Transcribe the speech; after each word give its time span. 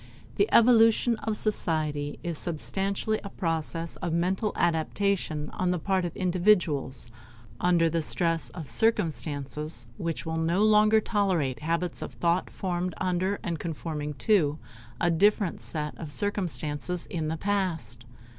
The 0.37 0.49
evolution 0.51 1.15
of 1.17 1.35
society 1.37 2.17
is 2.23 2.35
substantially 2.35 3.19
a 3.23 3.29
process 3.29 3.97
of 3.97 4.13
mental 4.13 4.51
adaptation 4.55 5.51
on 5.51 5.69
the 5.69 5.77
part 5.77 6.05
of 6.05 6.17
individuals 6.17 7.11
under 7.59 7.87
the 7.87 8.01
stress 8.01 8.49
of 8.49 8.67
circumstances 8.67 9.85
which 9.97 10.25
will 10.25 10.37
no 10.37 10.63
longer 10.63 11.01
tolerate 11.01 11.59
habits 11.59 12.01
of 12.01 12.13
thought 12.13 12.49
formed 12.49 12.95
under 12.97 13.37
and 13.43 13.59
conforming 13.59 14.15
to 14.25 14.57
a 14.99 15.11
different 15.11 15.61
set 15.61 15.95
of 15.99 16.11
circumstances 16.11 17.05
in 17.05 17.27
the 17.27 17.37
past. 17.37 18.03